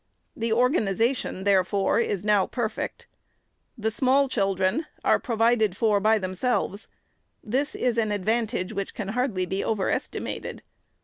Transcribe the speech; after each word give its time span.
The 0.35 0.51
organization, 0.51 1.43
therefore, 1.43 1.99
is 1.99 2.25
now 2.25 2.47
perfect. 2.47 3.05
The 3.77 3.91
small 3.91 4.27
chil 4.29 4.55
dren 4.55 4.87
are 5.05 5.19
provided 5.19 5.77
for, 5.77 5.99
by 5.99 6.17
themselves. 6.17 6.87
This 7.43 7.75
is 7.75 7.99
an 7.99 8.09
advan 8.09 8.47
tage, 8.47 8.73
which 8.73 8.95
can 8.95 9.09
hardly 9.09 9.45
be 9.45 9.63
over 9.63 9.91
estimated. 9.91 10.63